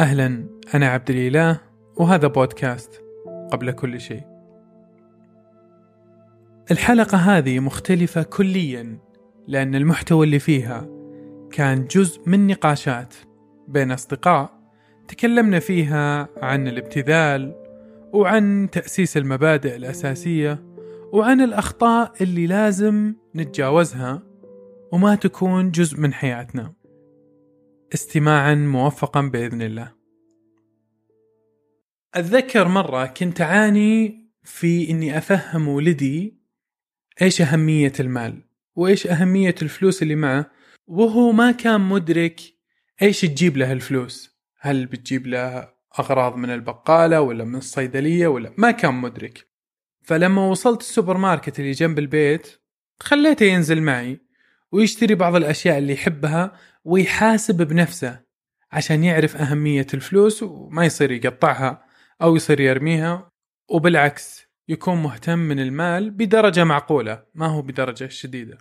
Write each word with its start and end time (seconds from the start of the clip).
أهلا 0.00 0.44
أنا 0.74 0.86
عبد 0.86 1.10
الإله 1.10 1.60
وهذا 1.96 2.28
بودكاست 2.28 3.02
قبل 3.52 3.70
كل 3.70 4.00
شيء. 4.00 4.22
الحلقة 6.70 7.18
هذه 7.18 7.60
مختلفة 7.60 8.22
كليا 8.22 8.98
لأن 9.48 9.74
المحتوى 9.74 10.26
اللي 10.26 10.38
فيها 10.38 10.88
كان 11.50 11.86
جزء 11.86 12.20
من 12.26 12.46
نقاشات 12.46 13.14
بين 13.68 13.92
أصدقاء 13.92 14.50
تكلمنا 15.08 15.58
فيها 15.58 16.28
عن 16.42 16.68
الابتذال 16.68 17.54
وعن 18.12 18.68
تأسيس 18.72 19.16
المبادئ 19.16 19.76
الأساسية 19.76 20.64
وعن 21.12 21.40
الأخطاء 21.40 22.12
اللي 22.20 22.46
لازم 22.46 23.14
نتجاوزها 23.36 24.22
وما 24.92 25.14
تكون 25.14 25.70
جزء 25.70 26.00
من 26.00 26.12
حياتنا. 26.12 26.72
استماعا 27.94 28.54
موفقا 28.54 29.20
بإذن 29.20 29.62
الله. 29.62 29.92
أتذكر 32.14 32.68
مرة 32.68 33.06
كنت 33.06 33.40
أعاني 33.40 34.28
في 34.42 34.90
إني 34.90 35.18
أفهم 35.18 35.68
ولدي 35.68 36.40
إيش 37.22 37.42
أهمية 37.42 37.92
المال 38.00 38.48
وإيش 38.76 39.06
أهمية 39.06 39.54
الفلوس 39.62 40.02
اللي 40.02 40.14
معه 40.14 40.50
وهو 40.86 41.32
ما 41.32 41.50
كان 41.50 41.80
مدرك 41.80 42.40
إيش 43.02 43.20
تجيب 43.20 43.56
له 43.56 43.72
الفلوس. 43.72 44.38
هل 44.60 44.86
بتجيب 44.86 45.26
له 45.26 45.74
أغراض 45.98 46.36
من 46.36 46.50
البقالة 46.50 47.20
ولا 47.20 47.44
من 47.44 47.56
الصيدلية 47.56 48.26
ولا 48.26 48.54
ما 48.56 48.70
كان 48.70 48.94
مدرك. 48.94 49.48
فلما 50.02 50.46
وصلت 50.46 50.80
السوبر 50.80 51.16
ماركت 51.16 51.60
اللي 51.60 51.72
جنب 51.72 51.98
البيت 51.98 52.60
خليته 53.00 53.44
ينزل 53.44 53.82
معي. 53.82 54.23
ويشتري 54.74 55.14
بعض 55.14 55.34
الأشياء 55.34 55.78
اللي 55.78 55.92
يحبها 55.92 56.52
ويحاسب 56.84 57.62
بنفسه 57.62 58.20
عشان 58.72 59.04
يعرف 59.04 59.36
أهمية 59.36 59.86
الفلوس 59.94 60.42
وما 60.42 60.84
يصير 60.84 61.10
يقطعها 61.10 61.84
أو 62.22 62.36
يصير 62.36 62.60
يرميها 62.60 63.30
وبالعكس 63.70 64.46
يكون 64.68 65.02
مهتم 65.02 65.38
من 65.38 65.60
المال 65.60 66.10
بدرجة 66.10 66.64
معقولة 66.64 67.26
ما 67.34 67.46
هو 67.46 67.62
بدرجة 67.62 68.08
شديدة. 68.08 68.58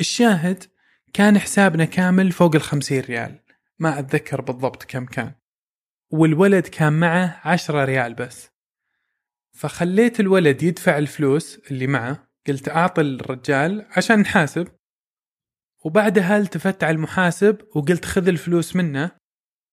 الشاهد 0.00 0.64
كان 1.12 1.38
حسابنا 1.38 1.84
كامل 1.84 2.32
فوق 2.32 2.54
الخمسين 2.54 3.00
ريال 3.00 3.38
ما 3.78 3.98
أتذكر 3.98 4.40
بالضبط 4.40 4.84
كم 4.84 5.06
كان. 5.06 5.32
والولد 6.10 6.66
كان 6.66 6.92
معه 6.92 7.40
عشرة 7.44 7.84
ريال 7.84 8.14
بس. 8.14 8.50
فخليت 9.52 10.20
الولد 10.20 10.62
يدفع 10.62 10.98
الفلوس 10.98 11.60
اللي 11.70 11.86
معه 11.86 12.28
قلت 12.46 12.68
أعطي 12.68 13.00
الرجال 13.00 13.86
عشان 13.96 14.18
نحاسب. 14.20 14.77
وبعدها 15.88 16.38
التفت 16.38 16.84
على 16.84 16.94
المحاسب 16.94 17.58
وقلت 17.74 18.04
خذ 18.04 18.28
الفلوس 18.28 18.76
منه 18.76 19.10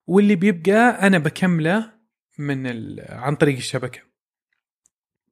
واللي 0.07 0.35
بيبقى 0.35 1.07
أنا 1.07 1.17
بكمله 1.17 1.93
من. 2.39 2.67
عن 3.09 3.35
طريق 3.35 3.55
الشبكة 3.55 4.01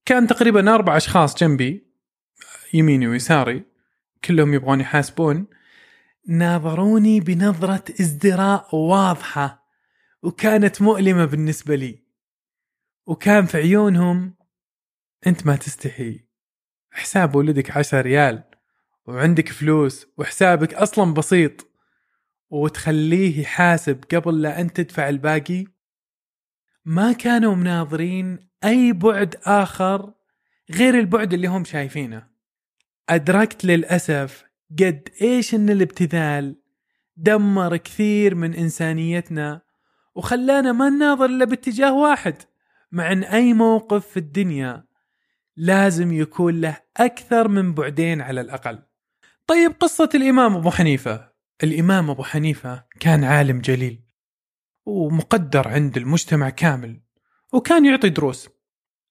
كان 0.05 0.27
تقريبا 0.27 0.75
أربع 0.75 0.97
أشخاص 0.97 1.35
جنبي 1.35 1.87
يميني 2.73 3.07
ويساري 3.07 3.63
كلهم 4.23 4.53
يبغون 4.53 4.79
يحاسبون 4.79 5.47
ناظروني 6.27 7.19
بنظرة 7.19 7.83
ازدراء 8.01 8.75
واضحة 8.75 9.67
وكانت 10.23 10.81
مؤلمة 10.81 11.25
بالنسبة 11.25 11.75
لي 11.75 12.03
وكان 13.05 13.45
في 13.45 13.57
عيونهم 13.57 14.35
أنت 15.27 15.45
ما 15.47 15.55
تستحي 15.55 16.25
حساب 16.91 17.35
ولدك 17.35 17.77
عشر 17.77 18.01
ريال 18.01 18.52
وعندك 19.05 19.49
فلوس 19.49 20.07
وحسابك 20.17 20.73
أصلا 20.73 21.13
بسيط 21.13 21.67
وتخليه 22.49 23.41
يحاسب 23.41 24.03
قبل 24.13 24.41
لا 24.41 24.61
أنت 24.61 24.81
تدفع 24.81 25.09
الباقي. 25.09 25.65
ما 26.85 27.11
كانوا 27.11 27.55
مناظرين 27.55 28.49
أي 28.63 28.93
بعد 28.93 29.35
آخر 29.43 30.13
غير 30.71 30.99
البعد 30.99 31.33
اللي 31.33 31.47
هم 31.47 31.63
شايفينه. 31.63 32.27
أدركت 33.09 33.65
للأسف 33.65 34.43
قد 34.79 35.09
إيش 35.21 35.55
إن 35.55 35.69
الابتذال 35.69 36.61
دمر 37.17 37.77
كثير 37.77 38.35
من 38.35 38.53
إنسانيتنا 38.53 39.61
وخلانا 40.15 40.71
ما 40.71 40.89
نناظر 40.89 41.25
إلا 41.25 41.45
باتجاه 41.45 41.93
واحد 41.93 42.35
مع 42.91 43.11
إن 43.11 43.23
أي 43.23 43.53
موقف 43.53 44.07
في 44.07 44.17
الدنيا 44.17 44.85
لازم 45.55 46.13
يكون 46.13 46.61
له 46.61 46.77
أكثر 46.97 47.47
من 47.47 47.73
بعدين 47.73 48.21
على 48.21 48.41
الأقل. 48.41 48.79
طيب 49.47 49.71
قصة 49.79 50.09
الإمام 50.15 50.55
أبو 50.55 50.71
حنيفة. 50.71 51.33
الإمام 51.63 52.09
أبو 52.09 52.23
حنيفة 52.23 52.85
كان 52.99 53.23
عالم 53.23 53.61
جليل 53.61 54.03
ومقدر 54.85 55.67
عند 55.67 55.97
المجتمع 55.97 56.49
كامل 56.49 57.01
وكان 57.53 57.85
يعطي 57.85 58.09
دروس. 58.09 58.49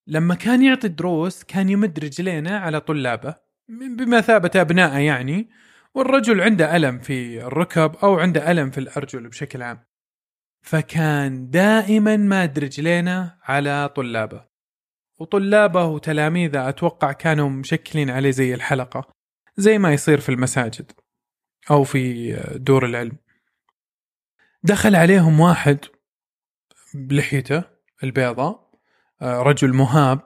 لما 0.07 0.35
كان 0.35 0.63
يعطي 0.63 0.89
دروس 0.89 1.45
كان 1.45 1.69
يمد 1.69 1.99
رجلينه 1.99 2.59
على 2.59 2.81
طلابه 2.81 3.35
بمثابة 3.69 4.51
أبنائه 4.57 4.99
يعني 4.99 5.51
والرجل 5.95 6.41
عنده 6.41 6.77
ألم 6.77 6.99
في 6.99 7.43
الركب 7.47 7.97
أو 7.97 8.19
عنده 8.19 8.51
ألم 8.51 8.71
في 8.71 8.79
الأرجل 8.79 9.29
بشكل 9.29 9.63
عام. 9.63 9.85
فكان 10.63 11.51
دائما 11.51 12.17
ماد 12.17 12.59
رجلينه 12.59 13.37
على 13.43 13.89
طلابه. 13.97 14.47
وطلابه 15.21 15.85
وتلاميذه 15.85 16.69
أتوقع 16.69 17.13
كانوا 17.13 17.49
مشكلين 17.49 18.11
عليه 18.11 18.31
زي 18.31 18.55
الحلقة. 18.55 19.22
زي 19.57 19.79
ما 19.79 19.93
يصير 19.93 20.21
في 20.21 20.29
المساجد 20.29 20.93
أو 21.71 21.85
في 21.85 22.33
دور 22.55 22.87
العلم. 22.87 23.17
دخل 24.63 24.97
عليهم 24.97 25.41
واحد 25.41 25.79
بلحيته 26.95 27.65
البيضاء 28.05 28.71
رجل 29.23 29.73
مهاب 29.75 30.21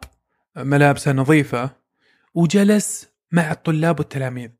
ملابسه 0.57 1.13
نظيفة 1.13 1.77
وجلس 2.35 3.09
مع 3.33 3.53
الطلاب 3.53 3.99
والتلاميذ. 3.99 4.51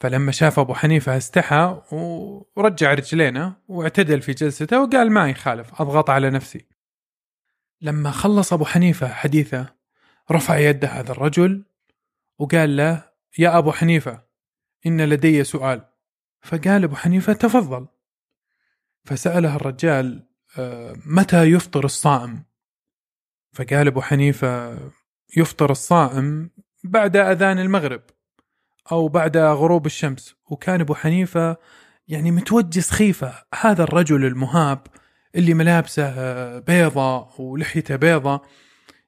فلما 0.00 0.32
شاف 0.32 0.58
أبو 0.58 0.74
حنيفة 0.74 1.16
استحى 1.16 1.82
ورجع 2.56 2.94
رجلينه 2.94 3.56
واعتدل 3.68 4.22
في 4.22 4.32
جلسته 4.32 4.82
وقال 4.82 5.12
ما 5.12 5.30
يخالف 5.30 5.80
أضغط 5.80 6.10
على 6.10 6.30
نفسي. 6.30 6.66
لما 7.80 8.10
خلص 8.10 8.52
أبو 8.52 8.64
حنيفة 8.64 9.08
حديثه 9.08 9.74
رفع 10.30 10.58
يده 10.58 10.88
هذا 10.88 11.12
الرجل 11.12 11.64
وقال 12.38 12.76
له 12.76 13.07
يا 13.38 13.58
أبو 13.58 13.72
حنيفة 13.72 14.22
إن 14.86 15.00
لدي 15.00 15.44
سؤال. 15.44 15.84
فقال 16.42 16.84
أبو 16.84 16.96
حنيفة 16.96 17.32
تفضل. 17.32 17.86
فسأله 19.04 19.56
الرجال 19.56 20.28
آه، 20.58 20.96
متى 21.06 21.44
يفطر 21.44 21.84
الصائم؟ 21.84 22.44
فقال 23.52 23.86
أبو 23.86 24.00
حنيفة 24.00 24.78
يفطر 25.36 25.70
الصائم 25.70 26.50
بعد 26.84 27.16
أذان 27.16 27.58
المغرب 27.58 28.02
أو 28.92 29.08
بعد 29.08 29.36
غروب 29.36 29.86
الشمس. 29.86 30.34
وكان 30.50 30.80
أبو 30.80 30.94
حنيفة 30.94 31.56
يعني 32.08 32.30
متوجه 32.30 32.80
سخيفة 32.80 33.44
هذا 33.60 33.82
الرجل 33.82 34.24
المهاب 34.24 34.86
اللي 35.34 35.54
ملابسه 35.54 36.04
آه، 36.06 36.58
بيضة 36.58 37.40
ولحيته 37.40 37.96
بيضة. 37.96 38.42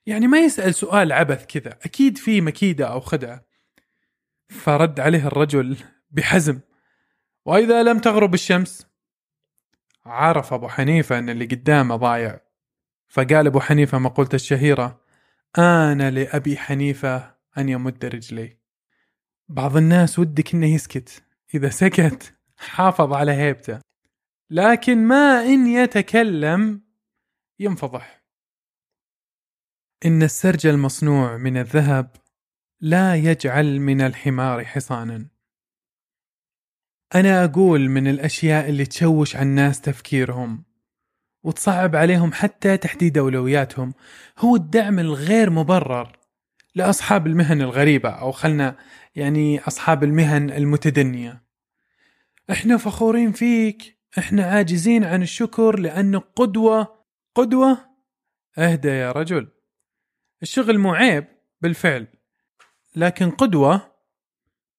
يعني 0.07 0.27
ما 0.27 0.39
يسأل 0.39 0.75
سؤال 0.75 1.13
عبث 1.13 1.47
كذا 1.47 1.79
أكيد 1.83 2.19
في 2.19 2.41
مكيدة 2.41 2.87
أو 2.87 3.01
خدعة. 3.01 3.50
فرد 4.51 5.01
عليه 5.01 5.27
الرجل 5.27 5.77
بحزم. 6.11 6.61
وإذا 7.45 7.83
لم 7.83 7.99
تغرب 7.99 8.35
الشمس 8.35 8.87
عرف 10.07 10.53
أبو 10.53 10.69
حنيفة 10.69 11.19
أن 11.19 11.29
اللي 11.31 11.45
قدامه 11.45 11.97
ضايع. 11.97 12.41
فقال 13.09 13.47
أبو 13.47 13.61
حنيفة 13.61 13.99
مقولته 13.99 14.35
الشهيرة 14.35 15.01
أنا 15.59 16.11
لأبي 16.11 16.57
حنيفة 16.57 17.35
أن 17.59 17.69
يمد 17.69 18.05
رجلي. 18.05 18.59
بعض 19.49 19.77
الناس 19.77 20.19
ودك 20.19 20.55
إنه 20.55 20.75
يسكت. 20.75 21.23
إذا 21.55 21.69
سكت 21.69 22.35
حافظ 22.57 23.13
على 23.13 23.33
هيبته. 23.33 23.81
لكن 24.51 24.99
ما 24.99 25.43
إن 25.43 25.67
يتكلم 25.67 26.83
ينفضح. 27.59 28.23
إن 30.07 30.23
السرج 30.23 30.67
المصنوع 30.67 31.37
من 31.37 31.57
الذهب 31.57 32.17
لا 32.81 33.15
يجعل 33.15 33.81
من 33.81 34.01
الحمار 34.01 34.65
حصانا. 34.65 35.27
أنا 37.15 37.45
أقول 37.45 37.89
من 37.89 38.07
الأشياء 38.07 38.69
اللي 38.69 38.87
تشوش 38.87 39.37
على 39.37 39.43
الناس 39.43 39.81
تفكيرهم 39.81 40.65
وتصعب 41.43 41.97
عليهم 41.97 42.33
حتى 42.33 42.77
تحديد 42.77 43.19
أولوياتهم. 43.19 43.95
هو 44.39 44.57
الدعم 44.57 44.99
الغير 44.99 45.51
مبرر 45.51 46.19
لأصحاب 46.75 47.27
المهن 47.27 47.61
الغريبة 47.63 48.11
أو 48.11 48.33
خلنا 48.33 48.77
يعني 49.15 49.61
أصحاب 49.61 50.05
المهن 50.05 50.51
المتدنية. 50.51 51.43
إحنا 52.51 52.77
فخورين 52.77 53.33
فيك 53.33 53.99
إحنا 54.19 54.45
عاجزين 54.45 55.05
عن 55.05 55.23
الشكر 55.23 55.79
لأنك 55.79 56.23
قدوة 56.37 57.05
قدوة 57.35 57.79
أهدى 58.59 58.89
يا 58.89 59.13
رجل. 59.13 59.49
الشغل 60.43 60.79
مو 60.79 60.95
عيب 60.95 61.25
بالفعل. 61.61 62.07
لكن 62.97 63.31
قدوة 63.31 63.91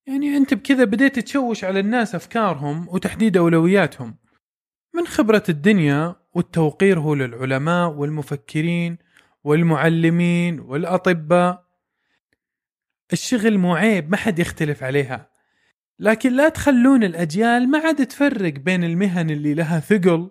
يعني 0.07 0.37
أنت 0.37 0.53
بكذا 0.53 0.83
بديت 0.83 1.19
تشوش 1.19 1.63
على 1.63 1.79
الناس 1.79 2.15
أفكارهم 2.15 2.87
وتحديد 2.89 3.37
أولوياتهم. 3.37 4.17
من 4.93 5.07
خبرة 5.07 5.43
الدنيا 5.49 6.15
والتوقير 6.33 6.99
هو 6.99 7.13
للعلماء 7.13 7.89
والمفكرين 7.89 8.97
والمعلمين 9.43 10.59
والأطباء. 10.59 11.65
الشغل 13.13 13.57
مو 13.57 13.75
عيب 13.75 14.11
ما 14.11 14.17
حد 14.17 14.39
يختلف 14.39 14.83
عليها. 14.83 15.31
لكن 15.99 16.33
لا 16.33 16.49
تخلون 16.49 17.03
الأجيال 17.03 17.69
ما 17.71 17.79
عاد 17.79 18.05
تفرق 18.07 18.53
بين 18.53 18.83
المهن 18.83 19.29
اللي 19.29 19.53
لها 19.53 19.79
ثقل 19.79 20.29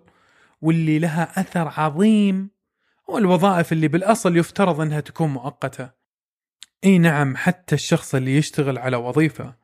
واللي 0.61 0.99
لها 0.99 1.39
أثر 1.39 1.73
عظيم 1.77 2.49
والوظائف 3.07 3.71
اللي 3.71 3.87
بالأصل 3.87 4.37
يفترض 4.37 4.81
أنها 4.81 4.99
تكون 4.99 5.29
مؤقتة. 5.29 6.00
إي 6.83 6.97
نعم 6.97 7.35
حتى 7.35 7.75
الشخص 7.75 8.15
اللي 8.15 8.37
يشتغل 8.37 8.77
على 8.77 8.97
وظيفة 8.97 9.55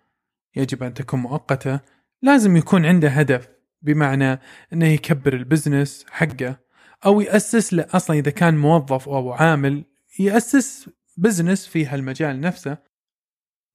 يجب 0.56 0.84
أن 0.84 0.94
تكون 0.94 1.20
مؤقتة 1.20 1.80
لازم 2.22 2.58
يكون 2.58 2.86
عنده 2.86 3.10
هدف 3.10 3.50
بمعنى 3.82 4.40
أنه 4.74 4.86
يكبر 4.86 5.34
ال 5.34 5.42
business 5.42 6.06
حقه 6.12 6.60
أو 7.06 7.22
يأسس 7.22 7.74
له 7.74 7.86
أصلا 7.94 8.18
إذا 8.18 8.32
كان 8.32 8.58
موظف 8.58 9.10
أو 9.10 9.32
عامل 9.32 9.84
يأسس 10.20 10.90
business 11.18 11.68
في 11.68 11.86
هالمجال 11.86 12.42
نفسه 12.42 12.78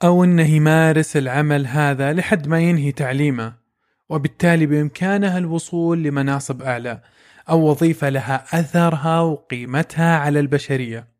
أو 0.04 0.24
أنه 0.24 0.50
يمارس 0.50 1.16
العمل 1.16 1.66
هذا 1.66 2.12
لحد 2.12 2.48
ما 2.48 2.60
ينهي 2.60 2.92
تعليمه 2.92 3.54
وبالتالي 4.08 4.66
بإمكانه 4.66 5.38
الوصول 5.38 6.02
لمناصب 6.02 6.62
أعلى 6.62 7.00
أو 7.48 7.70
وظيفة 7.70 8.08
لها 8.08 8.44
أثرها 8.60 9.20
وقيمتها 9.20 10.18
على 10.18 10.40
البشرية. 10.40 11.11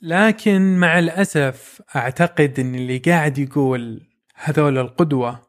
لكن 0.00 0.78
مع 0.78 0.98
الأسف 0.98 1.82
أعتقد 1.96 2.60
أن 2.60 2.74
اللي 2.74 2.98
قاعد 2.98 3.38
يقول 3.38 4.06
هذول 4.34 4.78
القدوة 4.78 5.46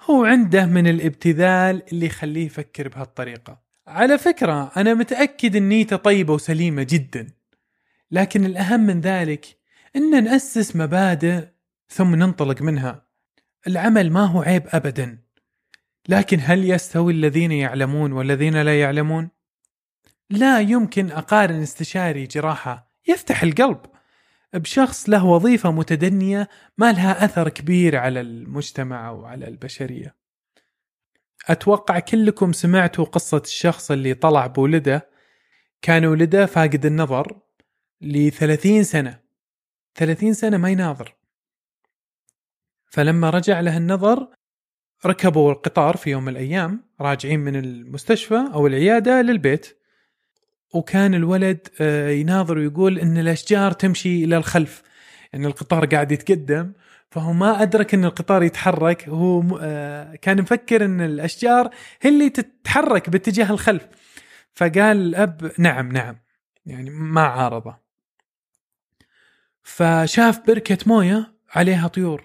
هو 0.00 0.24
عنده 0.24 0.66
من 0.66 0.86
الابتذال 0.86 1.82
اللي 1.92 2.06
يخليه 2.06 2.46
يفكر 2.46 2.88
بهالطريقة 2.88 3.60
على 3.86 4.18
فكرة 4.18 4.72
أنا 4.76 4.94
متأكد 4.94 5.56
أن 5.56 5.68
نيته 5.68 5.96
طيبة 5.96 6.34
وسليمة 6.34 6.86
جدا 6.90 7.26
لكن 8.10 8.46
الأهم 8.46 8.80
من 8.80 9.00
ذلك 9.00 9.46
أن 9.96 10.24
نأسس 10.24 10.76
مبادئ 10.76 11.44
ثم 11.88 12.14
ننطلق 12.14 12.62
منها 12.62 13.06
العمل 13.66 14.10
ما 14.12 14.24
هو 14.24 14.42
عيب 14.42 14.62
أبدا 14.68 15.18
لكن 16.08 16.38
هل 16.42 16.70
يستوي 16.70 17.12
الذين 17.12 17.52
يعلمون 17.52 18.12
والذين 18.12 18.62
لا 18.62 18.80
يعلمون؟ 18.80 19.30
لا 20.30 20.60
يمكن 20.60 21.10
أقارن 21.10 21.62
استشاري 21.62 22.26
جراحة 22.26 22.89
يفتح 23.10 23.42
القلب 23.42 23.80
بشخص 24.54 25.08
له 25.08 25.24
وظيفة 25.24 25.70
متدنية 25.70 26.48
ما 26.78 26.92
لها 26.92 27.24
أثر 27.24 27.48
كبير 27.48 27.96
على 27.96 28.20
المجتمع 28.20 29.10
وعلى 29.10 29.48
البشرية. 29.48 30.14
أتوقع 31.48 31.98
كلكم 31.98 32.52
سمعتوا 32.52 33.04
قصة 33.04 33.42
الشخص 33.44 33.90
اللي 33.90 34.14
طلع 34.14 34.46
بولده. 34.46 35.10
كان 35.82 36.04
ولده 36.04 36.46
فاقد 36.46 36.86
النظر 36.86 37.40
لثلاثين 38.00 38.82
سنة. 38.82 39.20
ثلاثين 39.94 40.34
سنة 40.34 40.56
ما 40.56 40.70
يناظر. 40.70 41.14
فلما 42.86 43.30
رجع 43.30 43.60
له 43.60 43.76
النظر 43.76 44.28
ركبوا 45.06 45.52
القطار 45.52 45.96
في 45.96 46.10
يوم 46.10 46.22
من 46.22 46.32
الأيام 46.32 46.84
راجعين 47.00 47.40
من 47.40 47.56
المستشفى 47.56 48.50
أو 48.54 48.66
العيادة 48.66 49.22
للبيت. 49.22 49.79
وكان 50.74 51.14
الولد 51.14 51.68
آه، 51.80 52.10
يناظر 52.10 52.58
ويقول 52.58 52.98
إن 52.98 53.18
الأشجار 53.18 53.72
تمشي 53.72 54.24
إلى 54.24 54.36
الخلف 54.36 54.82
يعني 55.32 55.46
القطار 55.46 55.86
قاعد 55.86 56.12
يتقدم 56.12 56.72
فهو 57.10 57.32
ما 57.32 57.62
أدرك 57.62 57.94
إن 57.94 58.04
القطار 58.04 58.42
يتحرك 58.42 59.08
هو 59.08 59.58
آه، 59.60 60.14
كان 60.14 60.42
مفكر 60.42 60.84
إن 60.84 61.00
الأشجار 61.00 61.70
هي 62.00 62.10
اللي 62.10 62.30
تتحرك 62.30 63.10
باتجاه 63.10 63.50
الخلف. 63.50 63.88
فقال 64.54 64.96
الأب 64.96 65.52
نعم 65.58 65.92
نعم. 65.92 66.16
يعني 66.66 66.90
ما 66.90 67.20
عارضه. 67.20 67.76
فشاف 69.62 70.46
بركة 70.46 70.78
موية 70.86 71.34
عليها 71.50 71.88
طيور. 71.88 72.24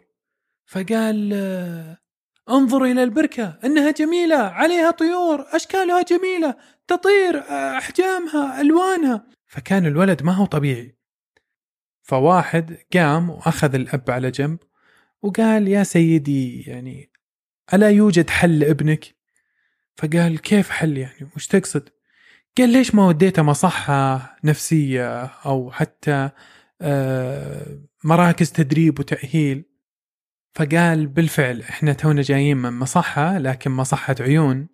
فقال 0.65 1.31
آه، 1.33 1.98
انظروا 2.50 2.88
إلى 2.88 3.03
البركة 3.03 3.59
إنها 3.63 3.91
جميلة 3.91 4.38
عليها 4.38 4.91
طيور 4.91 5.45
أشكالها 5.51 6.01
جميلة. 6.01 6.56
تطير 6.88 7.40
أحجامها 7.78 8.62
ألوانها. 8.62 9.28
فكان 9.48 9.86
الولد 9.86 10.24
ما 10.24 10.32
هو 10.32 10.46
طبيعي. 10.46 10.98
فواحد 12.02 12.78
قام 12.94 13.30
وأخذ 13.30 13.76
الأب 13.76 14.12
على 14.12 14.32
جنب 14.32 14.60
وقال 15.22 15.68
يا 15.68 15.84
سيدي 15.84 16.62
يعني 16.62 17.12
ألا 17.74 17.90
يوجد 17.90 18.30
حل 18.30 18.60
لابنك؟ 18.60 19.16
فقال 19.98 20.42
كيف 20.42 20.70
حل 20.70 20.98
يعني؟ 20.98 21.30
وش 21.36 21.48
تقصد؟ 21.48 21.90
قال 22.58 22.70
ليش 22.70 22.96
ما 22.96 23.08
وديته 23.08 23.42
مصحة 23.42 24.36
نفسية 24.44 25.26
أو 25.26 25.72
حتى 25.72 26.30
آه، 26.82 27.80
مراكز 28.04 28.52
تدريب 28.52 29.00
وتأهيل؟ 29.00 29.66
فقال 30.56 31.08
بالفعل 31.08 31.62
إحنا 31.62 31.94
تونا 31.94 32.22
جايين 32.22 32.58
من 32.58 32.74
مصحة 32.74 33.38
لكن 33.38 33.72
مصحة 33.72 34.16
عيون. 34.20 34.68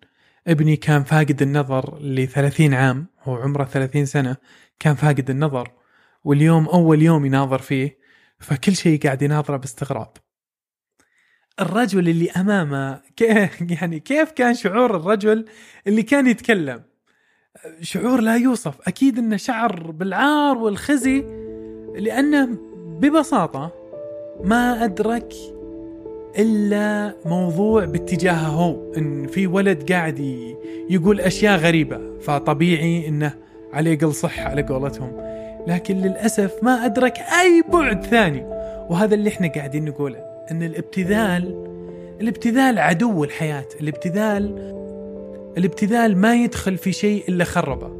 ابني 0.46 0.76
كان 0.76 1.04
فاقد 1.04 1.42
النظر 1.42 1.98
ل 2.00 2.26
30 2.26 2.74
عام 2.74 3.06
هو 3.22 3.36
عمره 3.36 3.64
30 3.64 4.06
سنة 4.06 4.36
كان 4.78 4.94
فاقد 4.94 5.30
النظر 5.30 5.70
واليوم 6.24 6.68
أول 6.68 7.02
يوم 7.02 7.26
يناظر 7.26 7.58
فيه 7.58 7.98
فكل 8.38 8.76
شيء 8.76 9.02
قاعد 9.02 9.22
يناظره 9.22 9.56
باستغراب. 9.56 10.12
الرجل 11.60 12.08
اللي 12.08 12.30
أمامه 12.30 13.00
كيف 13.16 13.60
يعني 13.80 14.00
كيف 14.00 14.30
كان 14.30 14.54
شعور 14.54 14.96
الرجل 14.96 15.44
اللي 15.86 16.02
كان 16.02 16.26
يتكلم؟ 16.26 16.82
شعور 17.82 18.20
لا 18.20 18.36
يوصف 18.36 18.88
أكيد 18.88 19.18
أنه 19.18 19.36
شعر 19.36 19.90
بالعار 19.90 20.58
والخزي 20.58 21.20
لأنه 21.96 22.58
ببساطة 23.00 23.72
ما 24.44 24.84
أدرك 24.84 25.32
إلا 26.38 27.14
موضوع 27.26 27.84
باتجاهه 27.84 28.46
هو 28.46 28.92
إن 28.96 29.26
في 29.26 29.46
ولد 29.46 29.92
قاعد 29.92 30.18
يقول 30.90 31.20
أشياء 31.20 31.58
غريبة 31.58 32.00
فطبيعي 32.20 33.08
إنه 33.08 33.34
عليه 33.72 33.98
قل 33.98 34.14
صح 34.14 34.40
على 34.40 34.62
قولتهم. 34.62 35.12
لكن 35.66 35.96
للأسف 35.96 36.54
ما 36.62 36.84
أدرك 36.84 37.18
أي 37.18 37.62
بعد 37.72 38.04
ثاني. 38.04 38.44
وهذا 38.90 39.14
اللي 39.14 39.28
إحنا 39.28 39.48
قاعدين 39.48 39.84
نقوله 39.84 40.18
إن 40.50 40.62
الابتذال 40.62 41.66
الابتذال 42.20 42.78
عدو 42.78 43.24
الحياة. 43.24 43.68
الابتذال 43.80 44.72
الابتذال 45.58 46.16
ما 46.16 46.34
يدخل 46.34 46.76
في 46.76 46.92
شيء 46.92 47.24
إلا 47.28 47.44
خربه. 47.44 47.90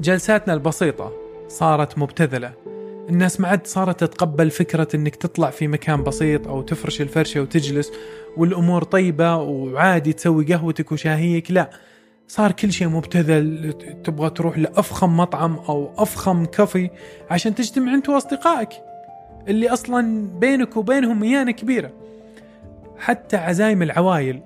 جلساتنا 0.00 0.54
البسيطة 0.54 1.12
صارت 1.48 1.98
مبتذلة. 1.98 2.52
الناس 3.12 3.40
ما 3.40 3.48
عاد 3.48 3.66
صارت 3.66 4.00
تتقبل 4.04 4.50
فكرة 4.50 4.88
إنك 4.94 5.16
تطلع 5.16 5.50
في 5.50 5.68
مكان 5.68 6.02
بسيط 6.02 6.48
أو 6.48 6.62
تفرش 6.62 7.00
الفرشة 7.00 7.40
وتجلس 7.40 7.92
والأمور 8.36 8.82
طيبة 8.82 9.36
وعادي 9.36 10.12
تسوي 10.12 10.44
قهوتك 10.44 10.92
وشاهيك 10.92 11.50
لا 11.50 11.70
صار 12.28 12.52
كل 12.52 12.72
شيء 12.72 12.88
مبتذل 12.88 13.72
تبغى 14.04 14.30
تروح 14.30 14.58
لأفخم 14.58 15.16
مطعم 15.16 15.56
أو 15.56 15.92
أفخم 15.98 16.44
كافي 16.44 16.90
عشان 17.30 17.54
تجتمع 17.54 17.94
أنت 17.94 18.08
وأصدقائك 18.08 18.70
اللي 19.48 19.68
أصلا 19.68 20.28
بينك 20.38 20.76
وبينهم 20.76 21.20
ميانة 21.20 21.52
كبيرة. 21.52 21.90
حتى 22.98 23.36
عزايم 23.36 23.82
العوايل 23.82 24.42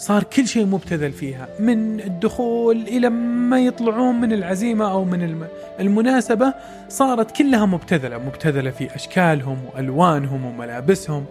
صار 0.00 0.22
كل 0.22 0.48
شيء 0.48 0.66
مبتذل 0.66 1.12
فيها 1.12 1.48
من 1.58 2.00
الدخول 2.00 2.76
إلى 2.76 3.08
ما 3.10 3.60
يطلعون 3.60 4.20
من 4.20 4.32
العزيمة 4.32 4.90
أو 4.90 5.04
من 5.04 5.46
المناسبة 5.80 6.54
صارت 6.88 7.36
كلها 7.36 7.66
مبتذلة 7.66 8.18
مبتذلة 8.18 8.70
في 8.70 8.94
أشكالهم 8.94 9.58
وألوانهم 9.64 10.44
وملابسهم 10.44 11.24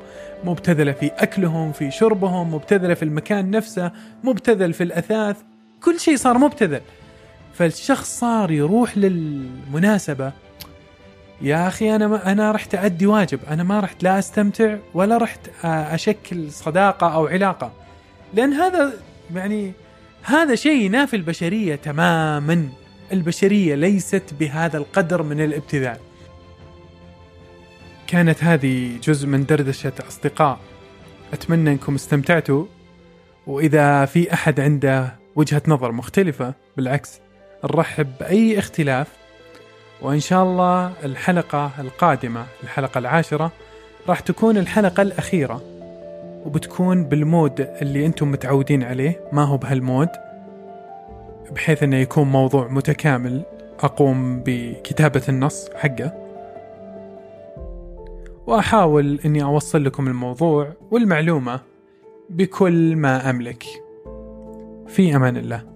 مبتذلة 0.43 0.91
في 0.91 1.11
أكلهم 1.17 1.71
في 1.71 1.91
شربهم 1.91 2.53
مبتذلة 2.53 2.93
في 2.93 3.03
المكان 3.03 3.51
نفسه 3.51 3.91
مبتذل 4.23 4.73
في 4.73 4.83
الأثاث 4.83 5.38
كل 5.83 5.99
شيء 5.99 6.15
صار 6.15 6.38
مبتذل. 6.38 6.81
فالشخص 7.53 8.19
صار 8.19 8.51
يروح 8.51 8.97
للمناسبة 8.97 10.31
يا 11.41 11.67
أخي 11.67 11.95
أنا 11.95 12.07
ما 12.07 12.31
أنا 12.31 12.51
رحت 12.51 12.75
أدي 12.75 13.05
واجب 13.05 13.39
أنا 13.49 13.63
ما 13.63 13.79
رحت 13.79 14.03
لا 14.03 14.19
أستمتع 14.19 14.77
ولا 14.93 15.17
رحت 15.17 15.65
أشكل 15.65 16.51
صداقة 16.51 17.13
أو 17.13 17.27
علاقة. 17.27 17.78
لأن 18.33 18.53
هذا 18.53 18.93
يعني 19.36 19.74
هذا 20.24 20.55
شيء 20.55 20.81
ينافي 20.81 21.15
البشرية 21.15 21.75
تماما. 21.75 22.69
البشرية 23.12 23.75
ليست 23.75 24.24
بهذا 24.39 24.77
القدر 24.77 25.24
من 25.24 25.41
الابتذال. 25.41 25.98
كانت 28.07 28.43
هذه 28.43 28.98
جزء 29.03 29.27
من 29.27 29.45
دردشة 29.45 29.93
أصدقاء. 30.07 30.59
أتمنى 31.33 31.71
أنكم 31.71 31.95
استمتعتوا. 31.95 32.65
وإذا 33.48 34.05
في 34.05 34.33
أحد 34.33 34.59
عنده 34.59 35.15
وجهة 35.36 35.62
نظر 35.67 35.91
مختلفة 35.91 36.53
بالعكس 36.77 37.19
نرحب 37.63 38.07
بأي 38.19 38.59
اختلاف. 38.59 39.07
وإن 40.01 40.19
شاء 40.19 40.43
الله 40.43 40.93
الحلقة 41.03 41.71
القادمة 41.79 42.45
الحلقة 42.63 42.98
العاشرة 42.98 43.51
راح 44.07 44.19
تكون 44.19 44.57
الحلقة 44.57 45.01
الأخيرة. 45.01 45.68
وبتكون 46.46 47.03
بالمود 47.03 47.62
اللي 47.81 48.05
أنتم 48.05 48.31
متعودين 48.31 48.84
عليه 48.84 49.22
ما 49.34 49.43
هو 49.43 49.58
بهالمود 49.58 50.10
بحيث 51.51 51.84
إنه 51.84 51.96
يكون 51.96 52.27
موضوع 52.27 52.67
متكامل 52.67 53.43
أقوم 53.79 54.43
بكتابة 54.46 55.22
النص 55.29 55.69
حقه. 55.75 56.13
وأحاول 58.48 59.19
إني 59.25 59.43
أوصل 59.43 59.84
لكم 59.84 60.08
الموضوع 60.08 60.74
والمعلومة 60.91 61.60
بكل 62.29 62.96
ما 62.96 63.29
أملك. 63.29 63.63
في 64.88 65.15
أمان 65.15 65.38
الله. 65.38 65.68